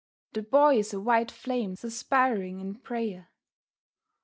The 0.33 0.41
Boy 0.41 0.79
is 0.79 0.95
a 0.95 0.99
white 0.99 1.29
flame 1.29 1.75
suspiring 1.75 2.59
in 2.59 2.73
prayer. 2.73 3.29